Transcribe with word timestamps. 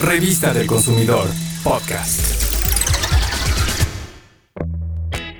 Revista 0.00 0.54
del 0.54 0.66
Consumidor, 0.66 1.28
podcast. 1.62 2.42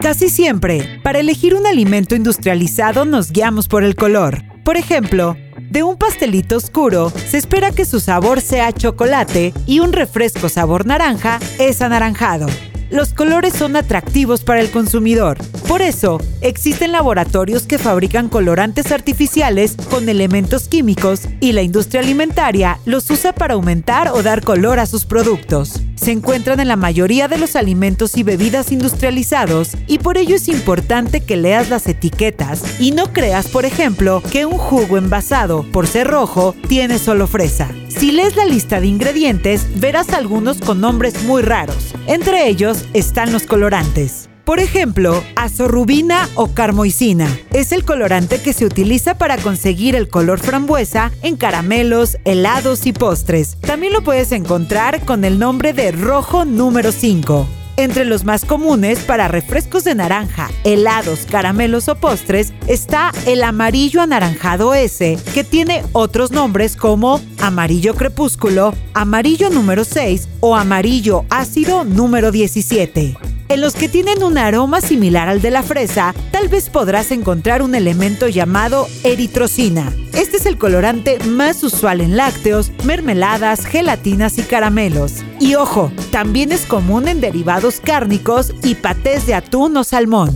Casi 0.00 0.28
siempre, 0.28 1.00
para 1.02 1.18
elegir 1.18 1.54
un 1.54 1.66
alimento 1.66 2.14
industrializado 2.14 3.06
nos 3.06 3.32
guiamos 3.32 3.68
por 3.68 3.84
el 3.84 3.96
color. 3.96 4.42
Por 4.62 4.76
ejemplo, 4.76 5.34
de 5.70 5.82
un 5.82 5.96
pastelito 5.96 6.56
oscuro 6.56 7.10
se 7.10 7.38
espera 7.38 7.72
que 7.72 7.86
su 7.86 8.00
sabor 8.00 8.42
sea 8.42 8.70
chocolate 8.72 9.54
y 9.66 9.80
un 9.80 9.94
refresco 9.94 10.50
sabor 10.50 10.84
naranja 10.84 11.40
es 11.58 11.80
anaranjado 11.80 12.46
los 12.90 13.14
colores 13.14 13.54
son 13.54 13.76
atractivos 13.76 14.42
para 14.44 14.60
el 14.60 14.70
consumidor. 14.70 15.38
Por 15.68 15.82
eso, 15.82 16.20
existen 16.40 16.92
laboratorios 16.92 17.66
que 17.66 17.78
fabrican 17.78 18.28
colorantes 18.28 18.92
artificiales 18.92 19.76
con 19.90 20.08
elementos 20.08 20.68
químicos 20.68 21.22
y 21.40 21.52
la 21.52 21.62
industria 21.62 22.00
alimentaria 22.00 22.78
los 22.84 23.10
usa 23.10 23.32
para 23.32 23.54
aumentar 23.54 24.08
o 24.08 24.22
dar 24.22 24.42
color 24.42 24.78
a 24.78 24.86
sus 24.86 25.04
productos. 25.04 25.80
Se 26.00 26.12
encuentran 26.12 26.60
en 26.60 26.68
la 26.68 26.76
mayoría 26.76 27.28
de 27.28 27.36
los 27.36 27.56
alimentos 27.56 28.16
y 28.16 28.22
bebidas 28.22 28.72
industrializados 28.72 29.72
y 29.86 29.98
por 29.98 30.16
ello 30.16 30.34
es 30.36 30.48
importante 30.48 31.20
que 31.20 31.36
leas 31.36 31.68
las 31.68 31.86
etiquetas 31.86 32.80
y 32.80 32.92
no 32.92 33.12
creas, 33.12 33.48
por 33.48 33.66
ejemplo, 33.66 34.22
que 34.32 34.46
un 34.46 34.56
jugo 34.56 34.96
envasado, 34.96 35.62
por 35.72 35.86
ser 35.86 36.06
rojo, 36.06 36.54
tiene 36.68 36.98
solo 36.98 37.26
fresa. 37.26 37.68
Si 37.88 38.12
lees 38.12 38.34
la 38.34 38.46
lista 38.46 38.80
de 38.80 38.86
ingredientes, 38.86 39.66
verás 39.78 40.08
algunos 40.14 40.56
con 40.56 40.80
nombres 40.80 41.22
muy 41.24 41.42
raros. 41.42 41.94
Entre 42.06 42.48
ellos 42.48 42.86
están 42.94 43.30
los 43.30 43.42
colorantes. 43.42 44.29
Por 44.44 44.58
ejemplo, 44.58 45.22
azorrubina 45.36 46.28
o 46.34 46.48
carmoicina 46.48 47.28
es 47.52 47.72
el 47.72 47.84
colorante 47.84 48.40
que 48.40 48.52
se 48.52 48.64
utiliza 48.64 49.16
para 49.16 49.36
conseguir 49.36 49.94
el 49.94 50.08
color 50.08 50.40
frambuesa 50.40 51.12
en 51.22 51.36
caramelos, 51.36 52.16
helados 52.24 52.86
y 52.86 52.92
postres. 52.92 53.56
También 53.60 53.92
lo 53.92 54.02
puedes 54.02 54.32
encontrar 54.32 55.04
con 55.04 55.24
el 55.24 55.38
nombre 55.38 55.72
de 55.72 55.92
rojo 55.92 56.44
número 56.44 56.92
5. 56.92 57.46
Entre 57.76 58.04
los 58.04 58.24
más 58.24 58.44
comunes 58.44 58.98
para 59.00 59.28
refrescos 59.28 59.84
de 59.84 59.94
naranja, 59.94 60.50
helados, 60.64 61.20
caramelos 61.30 61.88
o 61.88 61.94
postres 61.94 62.52
está 62.66 63.10
el 63.26 63.42
amarillo 63.42 64.02
anaranjado 64.02 64.74
S, 64.74 65.18
que 65.32 65.44
tiene 65.44 65.82
otros 65.92 66.30
nombres 66.30 66.76
como 66.76 67.22
amarillo 67.40 67.94
crepúsculo, 67.94 68.74
amarillo 68.92 69.48
número 69.48 69.84
6 69.84 70.28
o 70.40 70.56
amarillo 70.56 71.24
ácido 71.30 71.84
número 71.84 72.32
17. 72.32 73.29
En 73.50 73.60
los 73.60 73.74
que 73.74 73.88
tienen 73.88 74.22
un 74.22 74.38
aroma 74.38 74.80
similar 74.80 75.28
al 75.28 75.42
de 75.42 75.50
la 75.50 75.64
fresa, 75.64 76.14
tal 76.30 76.46
vez 76.46 76.70
podrás 76.70 77.10
encontrar 77.10 77.62
un 77.62 77.74
elemento 77.74 78.28
llamado 78.28 78.86
eritrocina. 79.02 79.92
Este 80.12 80.36
es 80.36 80.46
el 80.46 80.56
colorante 80.56 81.18
más 81.26 81.64
usual 81.64 82.00
en 82.00 82.16
lácteos, 82.16 82.70
mermeladas, 82.84 83.66
gelatinas 83.66 84.38
y 84.38 84.42
caramelos. 84.42 85.14
Y 85.40 85.56
ojo, 85.56 85.90
también 86.12 86.52
es 86.52 86.64
común 86.64 87.08
en 87.08 87.20
derivados 87.20 87.80
cárnicos 87.80 88.54
y 88.62 88.76
patés 88.76 89.26
de 89.26 89.34
atún 89.34 89.76
o 89.76 89.82
salmón. 89.82 90.30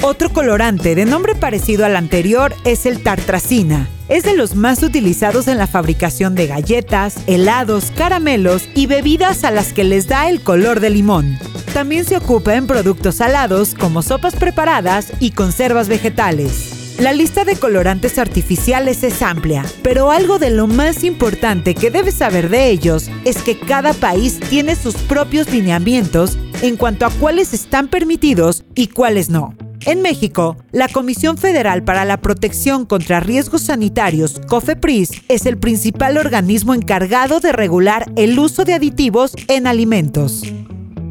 Otro 0.00 0.32
colorante 0.32 0.94
de 0.94 1.06
nombre 1.06 1.34
parecido 1.34 1.84
al 1.84 1.96
anterior 1.96 2.54
es 2.64 2.86
el 2.86 3.02
tartracina. 3.02 3.88
Es 4.08 4.22
de 4.22 4.36
los 4.36 4.54
más 4.54 4.84
utilizados 4.84 5.48
en 5.48 5.58
la 5.58 5.66
fabricación 5.66 6.36
de 6.36 6.46
galletas, 6.46 7.16
helados, 7.26 7.90
caramelos 7.96 8.68
y 8.76 8.86
bebidas 8.86 9.42
a 9.42 9.50
las 9.50 9.72
que 9.72 9.82
les 9.82 10.06
da 10.06 10.28
el 10.28 10.40
color 10.40 10.78
de 10.78 10.90
limón. 10.90 11.36
También 11.74 12.04
se 12.04 12.16
ocupa 12.16 12.56
en 12.56 12.66
productos 12.66 13.16
salados 13.16 13.74
como 13.74 14.02
sopas 14.02 14.34
preparadas 14.34 15.12
y 15.20 15.30
conservas 15.30 15.88
vegetales. 15.88 16.96
La 16.98 17.12
lista 17.12 17.44
de 17.44 17.56
colorantes 17.56 18.18
artificiales 18.18 19.04
es 19.04 19.22
amplia, 19.22 19.64
pero 19.82 20.10
algo 20.10 20.38
de 20.38 20.50
lo 20.50 20.66
más 20.66 21.04
importante 21.04 21.74
que 21.74 21.90
debes 21.90 22.16
saber 22.16 22.50
de 22.50 22.68
ellos 22.70 23.08
es 23.24 23.42
que 23.42 23.58
cada 23.58 23.94
país 23.94 24.38
tiene 24.50 24.74
sus 24.74 24.94
propios 24.96 25.50
lineamientos 25.50 26.36
en 26.60 26.76
cuanto 26.76 27.06
a 27.06 27.10
cuáles 27.10 27.54
están 27.54 27.88
permitidos 27.88 28.64
y 28.74 28.88
cuáles 28.88 29.30
no. 29.30 29.54
En 29.86 30.02
México, 30.02 30.58
la 30.72 30.88
Comisión 30.88 31.38
Federal 31.38 31.84
para 31.84 32.04
la 32.04 32.20
Protección 32.20 32.84
contra 32.84 33.20
Riesgos 33.20 33.62
Sanitarios, 33.62 34.38
COFEPRIS, 34.46 35.22
es 35.28 35.46
el 35.46 35.56
principal 35.56 36.18
organismo 36.18 36.74
encargado 36.74 37.40
de 37.40 37.52
regular 37.52 38.12
el 38.16 38.38
uso 38.38 38.64
de 38.64 38.74
aditivos 38.74 39.34
en 39.48 39.66
alimentos. 39.66 40.42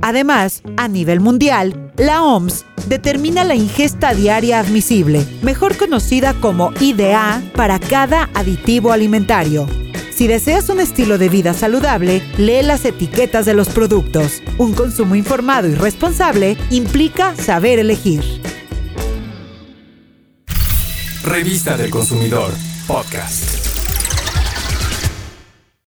Además, 0.02 0.62
a 0.78 0.88
nivel 0.88 1.20
mundial, 1.20 1.92
la 1.98 2.24
OMS 2.24 2.66
determina 2.88 3.44
la 3.44 3.56
ingesta 3.56 4.14
diaria 4.14 4.60
admisible, 4.60 5.26
mejor 5.42 5.78
conocida 5.78 6.34
como 6.36 6.72
IDA, 6.80 7.42
para 7.56 7.80
cada 7.80 8.30
aditivo 8.34 8.92
alimentario. 8.92 9.68
Si 10.12 10.28
deseas 10.28 10.68
un 10.70 10.82
estilo 10.82 11.18
de 11.18 11.30
vida 11.30 11.54
saludable, 11.54 12.22
lee 12.38 12.62
las 12.62 12.84
etiquetas 12.84 13.46
de 13.46 13.54
los 13.54 13.70
productos. 13.70 14.42
Un 14.58 14.74
consumo 14.74 15.16
informado 15.16 15.70
y 15.70 15.76
responsable 15.76 16.58
implica 16.72 17.36
saber 17.36 17.80
elegir. 17.80 18.22
Revista 21.24 21.78
del 21.78 21.90
Consumidor, 21.90 22.52
podcast. 22.88 23.79